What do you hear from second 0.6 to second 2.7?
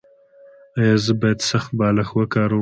ایا زه باید سخت بالښت وکاروم؟